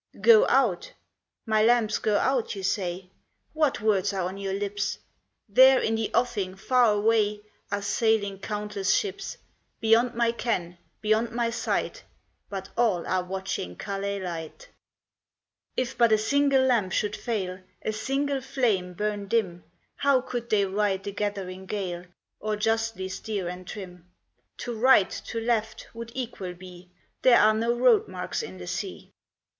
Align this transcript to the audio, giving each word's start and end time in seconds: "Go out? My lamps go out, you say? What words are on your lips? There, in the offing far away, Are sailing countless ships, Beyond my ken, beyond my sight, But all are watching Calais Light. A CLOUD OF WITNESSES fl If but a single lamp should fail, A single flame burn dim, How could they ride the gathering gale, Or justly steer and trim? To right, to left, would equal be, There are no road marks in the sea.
"Go 0.21 0.47
out? 0.47 0.93
My 1.45 1.61
lamps 1.61 1.99
go 1.99 2.17
out, 2.17 2.55
you 2.55 2.63
say? 2.63 3.11
What 3.53 3.81
words 3.81 4.13
are 4.13 4.27
on 4.27 4.39
your 4.39 4.55
lips? 4.55 4.97
There, 5.47 5.79
in 5.79 5.93
the 5.93 6.09
offing 6.15 6.55
far 6.55 6.91
away, 6.93 7.41
Are 7.71 7.83
sailing 7.83 8.39
countless 8.39 8.95
ships, 8.95 9.37
Beyond 9.79 10.15
my 10.15 10.31
ken, 10.31 10.79
beyond 11.01 11.33
my 11.33 11.51
sight, 11.51 12.01
But 12.49 12.69
all 12.75 13.05
are 13.05 13.23
watching 13.23 13.75
Calais 13.75 14.19
Light. 14.19 14.69
A 15.77 15.85
CLOUD 15.85 15.85
OF 15.85 15.85
WITNESSES 15.85 15.93
fl 15.93 15.93
If 15.93 15.97
but 15.99 16.11
a 16.11 16.17
single 16.17 16.63
lamp 16.65 16.93
should 16.93 17.15
fail, 17.15 17.59
A 17.83 17.93
single 17.93 18.41
flame 18.41 18.93
burn 18.95 19.27
dim, 19.27 19.63
How 19.97 20.19
could 20.19 20.49
they 20.49 20.65
ride 20.65 21.03
the 21.03 21.11
gathering 21.11 21.67
gale, 21.67 22.05
Or 22.39 22.55
justly 22.55 23.07
steer 23.07 23.47
and 23.47 23.67
trim? 23.67 24.07
To 24.61 24.73
right, 24.73 25.11
to 25.27 25.39
left, 25.39 25.89
would 25.93 26.11
equal 26.15 26.55
be, 26.55 26.89
There 27.21 27.37
are 27.37 27.53
no 27.53 27.75
road 27.77 28.07
marks 28.07 28.41
in 28.41 28.57
the 28.57 28.65
sea. 28.65 29.11